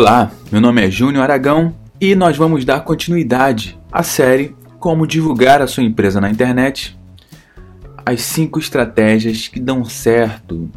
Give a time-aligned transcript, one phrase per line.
[0.00, 5.60] Olá, meu nome é Júnior Aragão e nós vamos dar continuidade à série Como divulgar
[5.60, 6.96] a sua empresa na internet.
[8.06, 10.70] As 5 estratégias que dão certo.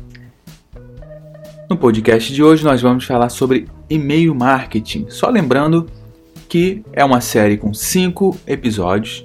[1.69, 5.05] No podcast de hoje nós vamos falar sobre e-mail marketing.
[5.07, 5.85] Só lembrando
[6.49, 9.23] que é uma série com 5 episódios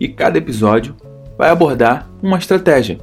[0.00, 0.96] e cada episódio
[1.38, 2.98] vai abordar uma estratégia.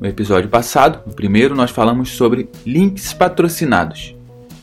[0.00, 4.16] No episódio passado, no primeiro, nós falamos sobre links patrocinados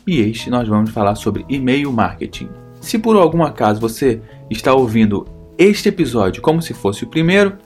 [0.06, 2.48] e este nós vamos falar sobre e-mail marketing.
[2.80, 5.26] Se por algum acaso você está ouvindo
[5.58, 7.56] este episódio como se fosse o primeiro,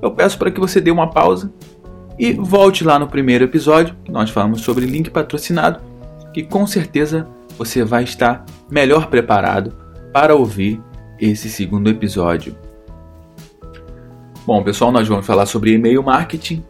[0.00, 1.52] eu peço para que você dê uma pausa
[2.18, 5.80] e volte lá no primeiro episódio, que nós falamos sobre link patrocinado,
[6.32, 9.74] que com certeza você vai estar melhor preparado
[10.12, 10.80] para ouvir
[11.18, 12.56] esse segundo episódio.
[14.46, 16.64] Bom, pessoal, nós vamos falar sobre e-mail marketing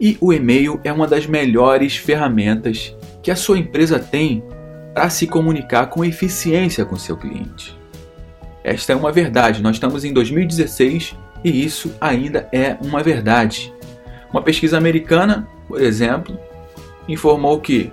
[0.00, 4.42] e o e-mail é uma das melhores ferramentas que a sua empresa tem
[4.96, 7.78] para se comunicar com eficiência com seu cliente.
[8.64, 13.74] Esta é uma verdade, nós estamos em 2016 e isso ainda é uma verdade.
[14.32, 16.40] Uma pesquisa americana, por exemplo,
[17.06, 17.92] informou que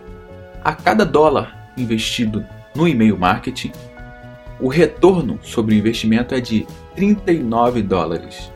[0.64, 3.74] a cada dólar investido no e-mail marketing,
[4.58, 8.50] o retorno sobre o investimento é de 39 dólares.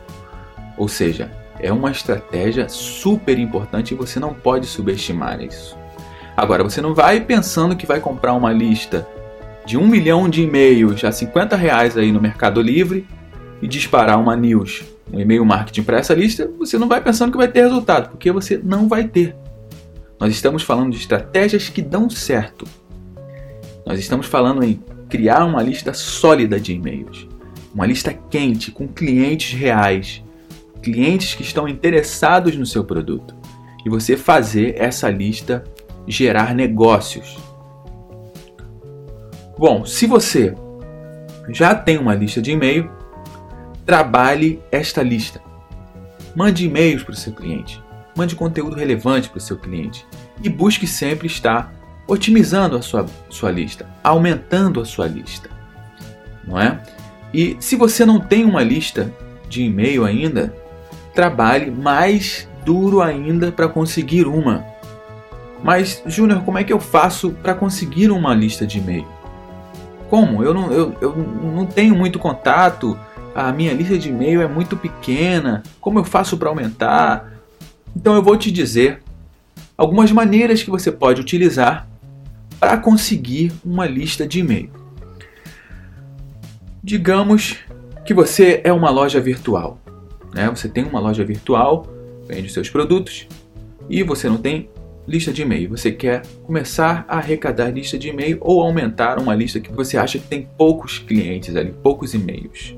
[0.78, 5.77] Ou seja, é uma estratégia super importante e você não pode subestimar isso.
[6.38, 9.04] Agora, você não vai pensando que vai comprar uma lista
[9.66, 13.04] de um milhão de e-mails a 50 reais aí no Mercado Livre
[13.60, 17.36] e disparar uma news, um e-mail marketing para essa lista, você não vai pensando que
[17.36, 19.34] vai ter resultado, porque você não vai ter.
[20.20, 22.64] Nós estamos falando de estratégias que dão certo.
[23.84, 27.26] Nós estamos falando em criar uma lista sólida de e-mails,
[27.74, 30.22] uma lista quente com clientes reais,
[30.80, 33.34] clientes que estão interessados no seu produto,
[33.84, 35.64] e você fazer essa lista
[36.08, 37.38] gerar negócios.
[39.58, 40.54] Bom, se você
[41.50, 42.90] já tem uma lista de e-mail,
[43.84, 45.40] trabalhe esta lista.
[46.34, 47.82] Mande e-mails para o seu cliente,
[48.16, 50.06] mande conteúdo relevante para o seu cliente
[50.42, 51.74] e busque sempre estar
[52.06, 55.50] otimizando a sua, sua lista, aumentando a sua lista,
[56.46, 56.80] não é?
[57.32, 59.12] E se você não tem uma lista
[59.48, 60.54] de e-mail ainda,
[61.14, 64.64] trabalhe mais duro ainda para conseguir uma.
[65.62, 69.06] Mas, Júnior, como é que eu faço para conseguir uma lista de e-mail?
[70.08, 70.42] Como?
[70.42, 71.16] Eu não, eu, eu
[71.54, 72.98] não tenho muito contato,
[73.34, 77.32] a minha lista de e-mail é muito pequena, como eu faço para aumentar?
[77.94, 79.02] Então eu vou te dizer
[79.76, 81.86] algumas maneiras que você pode utilizar
[82.58, 84.70] para conseguir uma lista de e-mail.
[86.82, 87.58] Digamos
[88.04, 89.78] que você é uma loja virtual.
[90.34, 90.48] Né?
[90.48, 91.86] Você tem uma loja virtual,
[92.26, 93.28] vende seus produtos
[93.88, 94.68] e você não tem
[95.08, 95.70] lista de e-mail.
[95.70, 100.18] Você quer começar a arrecadar lista de e-mail ou aumentar uma lista que você acha
[100.18, 102.76] que tem poucos clientes ali, poucos e-mails.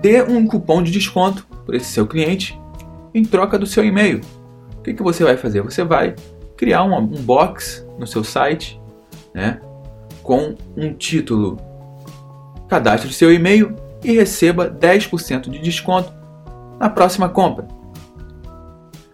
[0.00, 2.58] Dê um cupom de desconto para esse seu cliente
[3.12, 4.22] em troca do seu e-mail.
[4.78, 5.60] O que, que você vai fazer?
[5.60, 6.14] Você vai
[6.56, 8.80] criar um, um box no seu site
[9.34, 9.60] né,
[10.22, 11.58] com um título
[12.68, 16.12] cadastre seu e-mail e receba 10% de desconto
[16.80, 17.68] na próxima compra.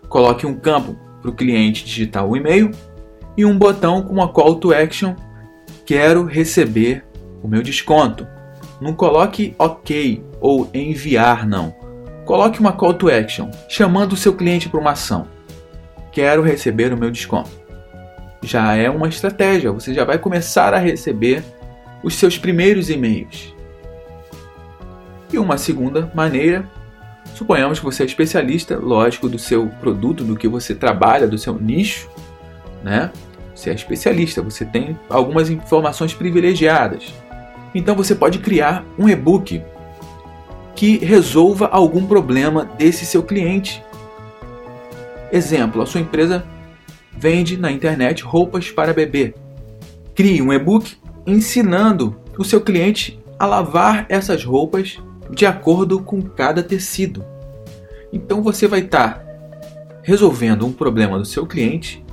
[0.09, 2.71] Coloque um campo para o cliente digitar o e-mail
[3.35, 5.15] e um botão com uma call to action
[5.87, 7.03] quero receber
[7.43, 8.27] o meu desconto.
[8.79, 11.75] Não coloque OK ou enviar não.
[12.27, 15.27] Coloque uma call to action chamando o seu cliente para uma ação.
[16.13, 17.51] Quero receber o meu desconto.
[18.43, 21.43] Já é uma estratégia, você já vai começar a receber
[22.03, 23.55] os seus primeiros e-mails.
[25.33, 26.69] E uma segunda maneira
[27.35, 31.59] Suponhamos que você é especialista, lógico, do seu produto, do que você trabalha, do seu
[31.59, 32.09] nicho,
[32.83, 33.11] né?
[33.55, 37.15] Você é especialista, você tem algumas informações privilegiadas.
[37.75, 39.63] Então você pode criar um e-book
[40.75, 43.83] que resolva algum problema desse seu cliente.
[45.33, 46.45] Exemplo, a sua empresa
[47.17, 49.35] vende na internet roupas para bebê.
[50.15, 54.99] Crie um e-book ensinando o seu cliente a lavar essas roupas
[55.31, 57.25] de acordo com cada tecido.
[58.13, 59.25] Então você vai estar tá
[60.03, 62.05] resolvendo um problema do seu cliente,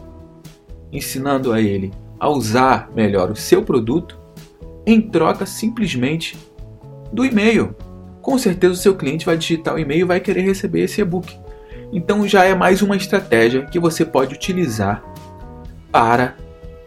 [0.92, 4.19] ensinando a ele a usar melhor o seu produto,
[4.86, 6.38] em troca simplesmente
[7.12, 7.75] do e-mail.
[8.22, 11.38] Com certeza o seu cliente vai digitar o e-mail e vai querer receber esse e-book.
[11.92, 15.04] Então já é mais uma estratégia que você pode utilizar
[15.92, 16.36] para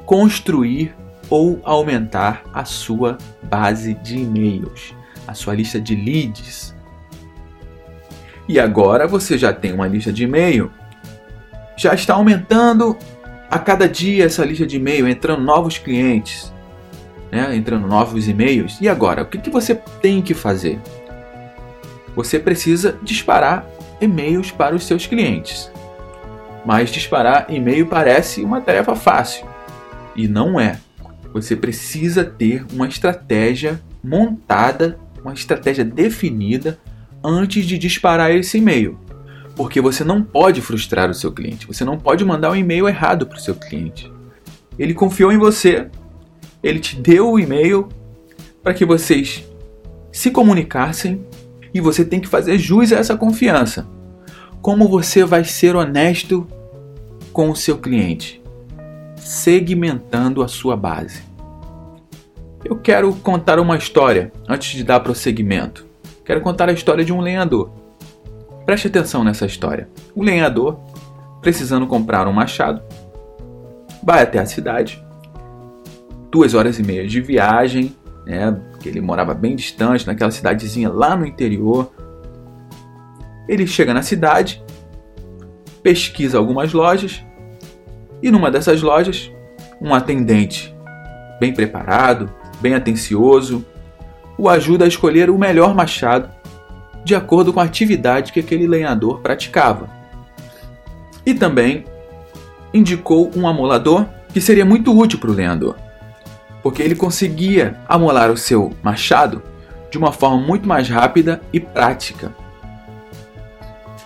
[0.07, 0.95] construir
[1.29, 4.95] ou aumentar a sua base de e-mails
[5.27, 6.75] a sua lista de leads.
[8.49, 10.71] E agora você já tem uma lista de e-mail,
[11.77, 12.97] já está aumentando
[13.51, 16.53] a cada dia essa lista de e-mail, entrando novos clientes.
[17.33, 18.79] né, entrando novos e-mails.
[18.81, 20.79] E agora, o que, que você tem que fazer?
[22.15, 23.67] Você precisa disparar
[24.01, 25.69] e-mails para os seus clientes.
[26.65, 29.45] Mas disparar e-mail parece uma tarefa fácil.
[30.15, 30.79] E não é.
[31.33, 36.79] Você precisa ter uma estratégia montada, uma estratégia definida
[37.23, 38.99] antes de disparar esse e-mail.
[39.57, 41.67] Porque você não pode frustrar o seu cliente.
[41.67, 44.13] Você não pode mandar um e-mail errado para o seu cliente.
[44.79, 45.89] Ele confiou em você,
[46.63, 47.89] ele te deu o e-mail
[48.63, 49.45] para que vocês
[50.13, 51.25] se comunicassem
[51.73, 53.87] e você tem que fazer jus a essa confiança.
[54.61, 56.47] Como você vai ser honesto
[57.33, 58.43] com o seu cliente?
[59.17, 61.34] Segmentando a sua base.
[62.65, 65.87] Eu quero contar uma história antes de dar prosseguimento.
[66.25, 67.71] Quero contar a história de um lenhador.
[68.65, 69.87] Preste atenção nessa história.
[70.15, 70.81] O lenhador,
[71.43, 72.81] precisando comprar um machado,
[74.03, 75.05] vai até a cidade,
[76.31, 77.95] duas horas e meia de viagem,
[78.25, 78.51] né?
[78.71, 81.93] Porque ele morava bem distante, naquela cidadezinha lá no interior.
[83.47, 84.65] Ele chega na cidade,
[85.83, 87.23] pesquisa algumas lojas
[88.23, 89.31] e numa dessas lojas,
[89.83, 90.75] um atendente
[91.39, 92.33] bem preparado,
[92.65, 93.63] bem atencioso,
[94.39, 96.31] o ajuda a escolher o melhor machado
[97.05, 99.91] de acordo com a atividade que aquele lenhador praticava.
[101.27, 101.85] E também
[102.73, 105.77] indicou um amolador que seria muito útil para o lenhador,
[106.63, 109.43] porque ele conseguia amolar o seu machado
[109.91, 112.35] de uma forma muito mais rápida e prática.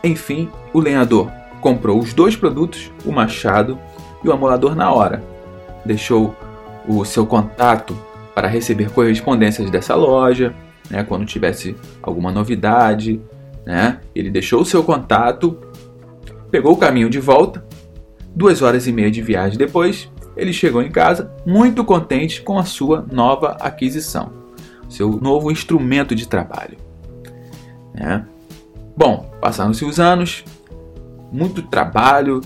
[0.02, 3.78] Enfim, o lenhador comprou os dois produtos, o machado
[4.24, 5.22] e o amolador, na hora.
[5.84, 6.34] Deixou
[6.88, 7.96] o seu contato
[8.38, 10.54] para receber correspondências dessa loja,
[10.88, 13.20] né, quando tivesse alguma novidade,
[13.66, 13.98] né?
[14.14, 15.58] Ele deixou o seu contato,
[16.48, 17.66] pegou o caminho de volta.
[18.32, 22.62] Duas horas e meia de viagem depois, ele chegou em casa muito contente com a
[22.62, 24.30] sua nova aquisição,
[24.88, 26.78] seu novo instrumento de trabalho.
[27.92, 28.24] Né?
[28.96, 30.44] Bom, passaram-se os anos,
[31.32, 32.40] muito trabalho,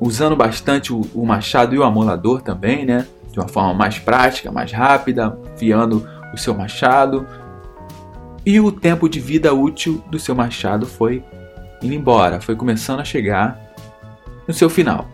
[0.00, 3.04] usando bastante o, o machado e o amolador também, né?
[3.32, 7.26] De uma forma mais prática, mais rápida, fiando o seu machado.
[8.44, 11.24] E o tempo de vida útil do seu machado foi
[11.82, 13.58] indo embora, foi começando a chegar
[14.46, 15.08] no seu final.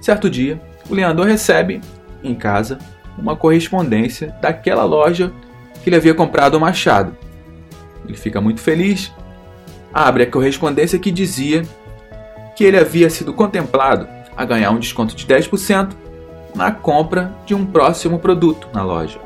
[0.00, 1.80] Certo dia, o lenhador recebe
[2.22, 2.78] em casa
[3.18, 5.32] uma correspondência daquela loja
[5.82, 7.16] que ele havia comprado o machado.
[8.06, 9.12] Ele fica muito feliz,
[9.92, 11.62] abre a correspondência que dizia
[12.54, 14.06] que ele havia sido contemplado
[14.36, 16.05] a ganhar um desconto de 10%
[16.56, 19.20] na compra de um próximo produto na loja.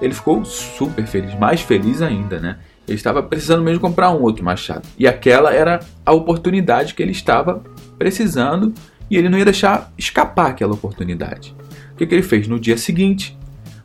[0.00, 2.58] Ele ficou super feliz, mais feliz ainda, né?
[2.86, 4.86] Ele estava precisando mesmo comprar um outro machado.
[4.98, 7.62] E aquela era a oportunidade que ele estava
[7.98, 8.74] precisando
[9.10, 11.56] e ele não ia deixar escapar aquela oportunidade.
[11.92, 12.46] O que, que ele fez?
[12.46, 13.36] No dia seguinte,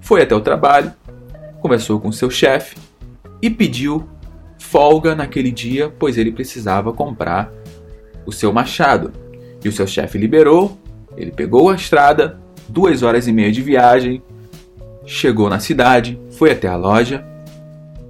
[0.02, 0.92] foi até o trabalho,
[1.62, 2.76] conversou com seu chefe
[3.42, 4.08] e pediu
[4.60, 7.52] folga naquele dia, pois ele precisava comprar
[8.26, 9.14] o seu machado.
[9.64, 10.78] E o seu chefe liberou
[11.18, 14.22] ele pegou a estrada, duas horas e meia de viagem,
[15.06, 17.26] chegou na cidade, foi até a loja,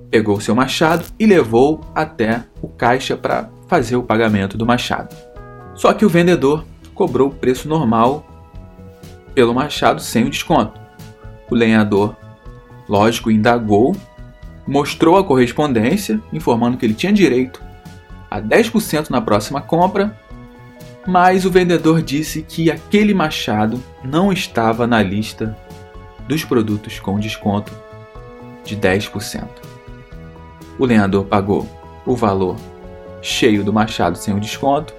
[0.09, 5.15] pegou seu machado e levou até o caixa para fazer o pagamento do machado.
[5.73, 8.25] Só que o vendedor cobrou o preço normal
[9.33, 10.79] pelo machado sem o desconto.
[11.49, 12.15] O lenhador,
[12.87, 13.95] lógico, indagou,
[14.67, 17.61] mostrou a correspondência, informando que ele tinha direito
[18.29, 20.17] a 10% na próxima compra
[21.07, 25.57] mas o vendedor disse que aquele machado não estava na lista
[26.27, 27.73] dos produtos com desconto
[28.63, 29.47] de 10%.
[30.77, 31.67] O lenhador pagou
[32.05, 32.55] o valor
[33.21, 34.93] cheio do machado sem o desconto,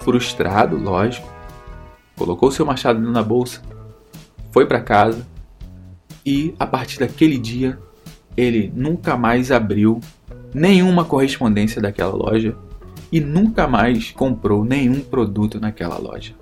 [0.00, 1.28] frustrado, lógico,
[2.16, 3.62] colocou seu machado na bolsa,
[4.50, 5.26] foi para casa
[6.24, 7.78] e a partir daquele dia
[8.36, 10.00] ele nunca mais abriu
[10.54, 12.56] nenhuma correspondência daquela loja
[13.12, 16.32] e nunca mais comprou nenhum produto naquela loja.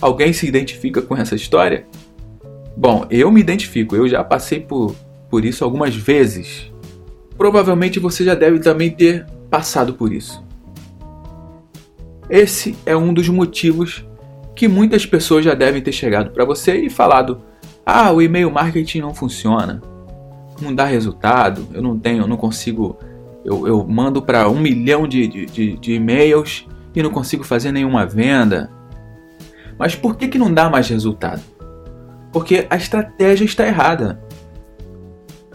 [0.00, 1.86] Alguém se identifica com essa história?
[2.76, 4.96] Bom, eu me identifico, eu já passei por,
[5.30, 6.72] por isso algumas vezes.
[7.38, 10.42] Provavelmente você já deve também ter passado por isso.
[12.28, 14.04] Esse é um dos motivos
[14.56, 17.40] que muitas pessoas já devem ter chegado para você e falado:
[17.86, 19.80] "Ah, o e-mail marketing não funciona,
[20.60, 22.98] não dá resultado, eu não tenho, eu não consigo
[23.44, 28.06] eu, eu mando para um milhão de, de, de, e-mails e não consigo fazer nenhuma
[28.06, 28.70] venda.
[29.78, 31.42] Mas por que, que não dá mais resultado?
[32.32, 34.22] Porque a estratégia está errada.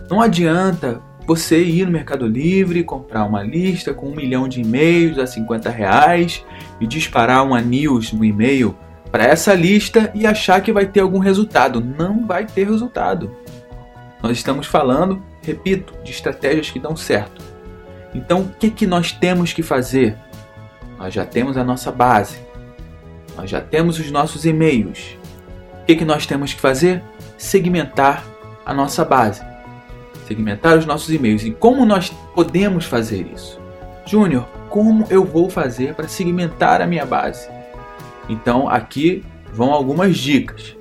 [0.09, 5.17] Não adianta você ir no Mercado Livre, comprar uma lista com um milhão de e-mails
[5.17, 6.45] a 50 reais
[6.79, 8.75] e disparar uma news no e-mail
[9.11, 11.81] para essa lista e achar que vai ter algum resultado.
[11.81, 13.31] Não vai ter resultado.
[14.21, 17.46] Nós estamos falando, repito, de estratégias que dão certo.
[18.17, 20.17] Então, o que, que nós temos que fazer?
[20.97, 22.39] Nós já temos a nossa base,
[23.35, 25.15] nós já temos os nossos e-mails.
[25.83, 27.03] O que, que nós temos que fazer?
[27.37, 28.25] Segmentar
[28.65, 29.43] a nossa base,
[30.27, 31.43] segmentar os nossos e-mails.
[31.43, 33.59] E como nós podemos fazer isso?
[34.03, 37.47] Júnior, como eu vou fazer para segmentar a minha base?
[38.27, 40.75] Então aqui vão algumas dicas.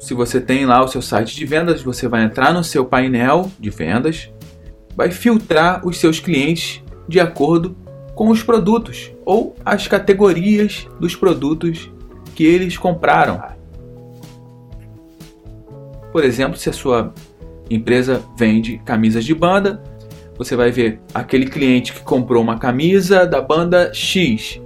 [0.00, 3.48] Se você tem lá o seu site de vendas, você vai entrar no seu painel
[3.60, 4.28] de vendas,
[4.96, 7.76] vai filtrar os seus clientes de acordo
[8.14, 11.90] com os produtos ou as categorias dos produtos
[12.34, 13.42] que eles compraram.
[16.12, 17.12] Por exemplo, se a sua
[17.68, 19.82] empresa vende camisas de banda,
[20.36, 24.60] você vai ver aquele cliente que comprou uma camisa da banda X.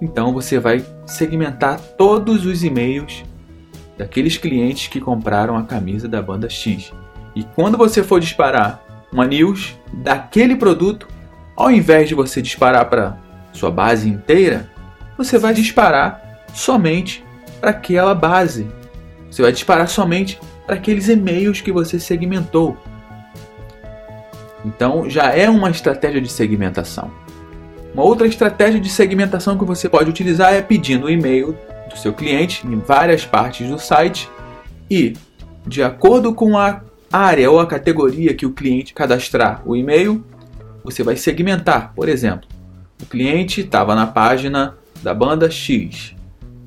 [0.00, 3.24] Então você vai segmentar todos os e-mails
[3.96, 6.92] daqueles clientes que compraram a camisa da banda X.
[7.34, 8.83] E quando você for disparar
[9.14, 11.06] uma news daquele produto,
[11.54, 13.16] ao invés de você disparar para
[13.52, 14.68] sua base inteira,
[15.16, 17.24] você vai disparar somente
[17.60, 18.66] para aquela base.
[19.30, 22.76] Você vai disparar somente para aqueles e-mails que você segmentou.
[24.64, 27.08] Então já é uma estratégia de segmentação.
[27.94, 31.56] Uma outra estratégia de segmentação que você pode utilizar é pedindo o e-mail
[31.88, 34.28] do seu cliente em várias partes do site
[34.90, 35.14] e,
[35.64, 36.80] de acordo com a
[37.14, 40.24] área ou a categoria que o cliente cadastrar o e-mail,
[40.82, 41.92] você vai segmentar.
[41.94, 42.48] Por exemplo,
[43.00, 46.14] o cliente estava na página da banda X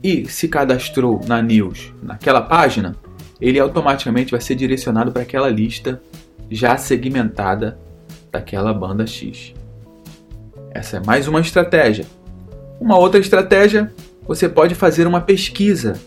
[0.02, 2.96] e se cadastrou na news naquela página,
[3.42, 6.02] ele automaticamente vai ser direcionado para aquela lista
[6.50, 7.78] já segmentada
[8.32, 9.54] daquela banda X.
[10.72, 12.06] Essa é mais uma estratégia.
[12.80, 13.92] Uma outra estratégia,
[14.26, 16.00] você pode fazer uma pesquisa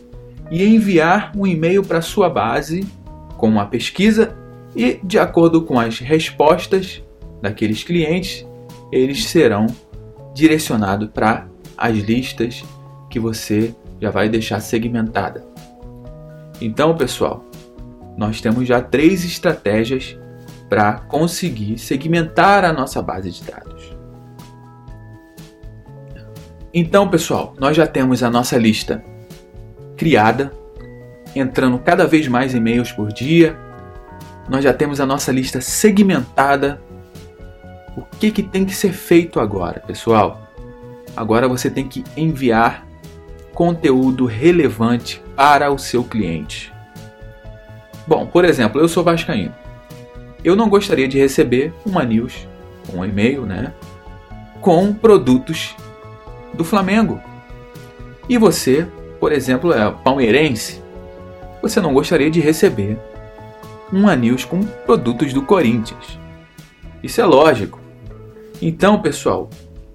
[0.51, 2.87] e enviar um e-mail para sua base
[3.41, 4.37] com uma pesquisa
[4.77, 7.03] e, de acordo com as respostas
[7.41, 8.47] daqueles clientes,
[8.93, 9.67] eles serão
[10.35, 12.63] direcionados para as listas
[13.09, 15.43] que você já vai deixar segmentada.
[16.61, 17.43] Então, pessoal,
[18.15, 20.19] nós temos já três estratégias
[20.69, 23.97] para conseguir segmentar a nossa base de dados.
[26.75, 29.03] Então, pessoal, nós já temos a nossa lista
[29.97, 30.53] criada,
[31.35, 33.57] entrando cada vez mais e-mails por dia.
[34.49, 36.81] Nós já temos a nossa lista segmentada.
[37.97, 40.49] O que, que tem que ser feito agora, pessoal?
[41.17, 42.87] Agora você tem que enviar
[43.53, 46.73] conteúdo relevante para o seu cliente.
[48.07, 49.55] Bom, por exemplo, eu sou vascaíno.
[50.43, 52.49] Eu não gostaria de receber uma news,
[52.93, 53.73] um e-mail, né,
[54.61, 55.77] com produtos
[56.55, 57.21] do Flamengo.
[58.29, 58.87] E você,
[59.19, 60.83] por exemplo, é palmeirense,
[61.63, 62.99] você não gostaria de receber
[63.93, 66.19] uma news com produtos do Corinthians.
[67.03, 67.81] Isso é lógico.
[68.63, 69.49] Então, pessoal,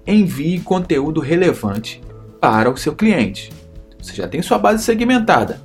[0.06, 2.02] envie conteúdo relevante
[2.40, 3.52] para o seu cliente.
[4.00, 5.60] Você já tem sua base segmentada.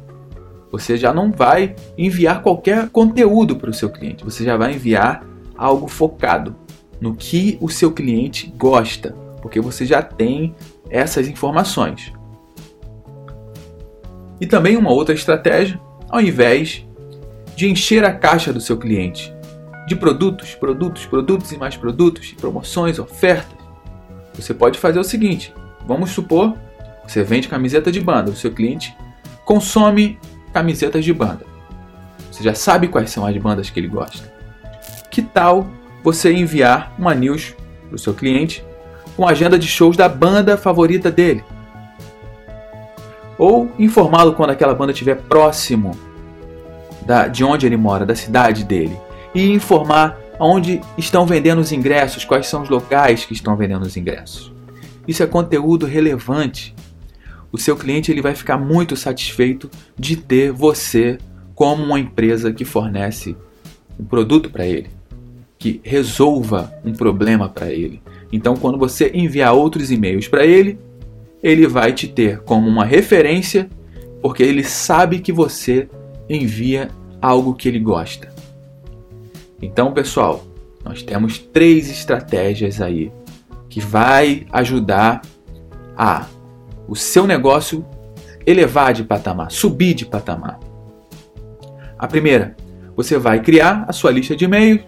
[0.72, 4.24] Você já não vai enviar qualquer conteúdo para o seu cliente.
[4.24, 5.26] Você já vai enviar
[5.58, 6.56] algo focado
[7.00, 10.56] no que o seu cliente gosta, porque você já tem
[10.90, 12.14] essas informações.
[14.40, 15.80] E também uma outra estratégia,
[16.12, 16.86] ao invés
[17.56, 19.34] de encher a caixa do seu cliente
[19.88, 23.58] de produtos, produtos, produtos e mais produtos, promoções, ofertas,
[24.34, 25.54] você pode fazer o seguinte:
[25.88, 26.56] vamos supor
[27.08, 28.96] você vende camiseta de banda, o seu cliente
[29.44, 30.18] consome
[30.54, 31.46] camisetas de banda.
[32.32, 34.32] Você já sabe quais são as bandas que ele gosta.
[35.10, 35.68] Que tal
[36.04, 37.54] você enviar uma news
[37.88, 38.64] para o seu cliente
[39.18, 41.44] com a agenda de shows da banda favorita dele?
[43.42, 45.92] Ou informá-lo quando aquela banda estiver próximo
[47.06, 48.96] da, de onde ele mora, da cidade dele.
[49.34, 53.98] E informar onde estão vendendo os ingressos, quais são os locais que estão vendendo os
[53.98, 54.54] ingressos.
[55.08, 56.76] Isso é conteúdo relevante
[57.52, 61.18] o seu cliente ele vai ficar muito satisfeito de ter você
[61.54, 63.36] como uma empresa que fornece
[64.00, 64.90] um produto para ele,
[65.60, 68.02] que resolva um problema para ele.
[68.32, 70.80] Então, quando você enviar outros e-mails para ele,
[71.42, 73.70] ele vai te ter como uma referência,
[74.22, 75.90] porque ele sabe que você
[76.30, 76.90] envia
[77.22, 78.32] algo que ele gosta.
[79.62, 80.44] Então, pessoal,
[80.84, 83.12] nós temos três estratégias aí
[83.70, 85.22] que vai ajudar
[85.96, 86.26] a
[86.88, 87.86] o seu negócio
[88.46, 90.60] elevar de patamar, subir de patamar.
[91.98, 92.56] A primeira,
[92.96, 94.82] você vai criar a sua lista de e-mails.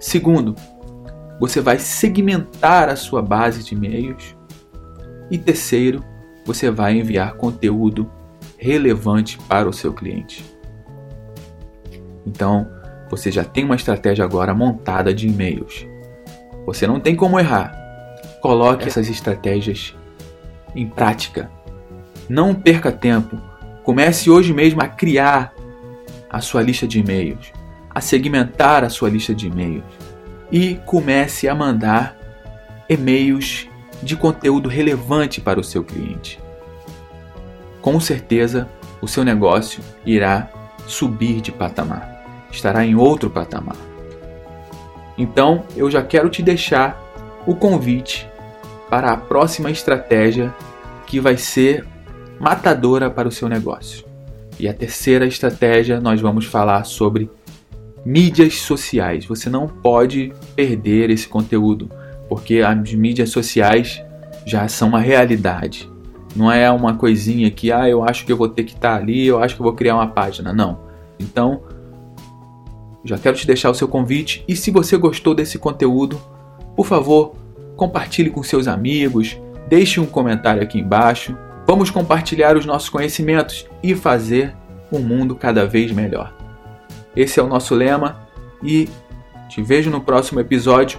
[0.00, 0.54] Segundo,
[1.38, 4.37] você vai segmentar a sua base de e-mails.
[5.30, 6.04] E terceiro,
[6.44, 8.10] você vai enviar conteúdo
[8.56, 10.44] relevante para o seu cliente.
[12.26, 12.68] Então,
[13.10, 15.86] você já tem uma estratégia agora montada de e-mails.
[16.66, 17.72] Você não tem como errar.
[18.40, 19.94] Coloque essas estratégias
[20.74, 21.50] em prática.
[22.28, 23.38] Não perca tempo.
[23.82, 25.54] Comece hoje mesmo a criar
[26.28, 27.52] a sua lista de e-mails,
[27.90, 29.84] a segmentar a sua lista de e-mails
[30.52, 32.16] e comece a mandar
[32.88, 33.67] e-mails
[34.02, 36.40] de conteúdo relevante para o seu cliente.
[37.80, 38.68] Com certeza,
[39.00, 40.50] o seu negócio irá
[40.86, 42.18] subir de patamar
[42.50, 43.76] estará em outro patamar.
[45.16, 47.00] Então, eu já quero te deixar
[47.46, 48.28] o convite
[48.88, 50.54] para a próxima estratégia
[51.06, 51.84] que vai ser
[52.38, 54.06] matadora para o seu negócio.
[54.58, 57.30] E a terceira estratégia, nós vamos falar sobre
[58.04, 59.24] mídias sociais.
[59.26, 61.90] Você não pode perder esse conteúdo,
[62.28, 64.02] porque as mídias sociais
[64.44, 65.90] já são uma realidade.
[66.36, 69.26] Não é uma coisinha que, ah, eu acho que eu vou ter que estar ali,
[69.26, 70.52] eu acho que eu vou criar uma página.
[70.52, 70.80] Não.
[71.18, 71.62] Então,
[73.04, 76.20] já quero te deixar o seu convite e se você gostou desse conteúdo,
[76.76, 77.34] por favor,
[77.76, 81.36] compartilhe com seus amigos, deixe um comentário aqui embaixo.
[81.66, 84.54] Vamos compartilhar os nossos conhecimentos e fazer
[84.92, 86.34] um mundo cada vez melhor.
[87.14, 88.28] Esse é o nosso lema
[88.62, 88.88] e
[89.48, 90.98] te vejo no próximo episódio.